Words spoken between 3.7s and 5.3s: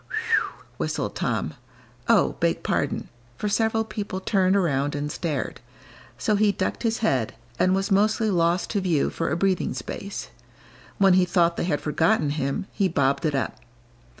people turned around and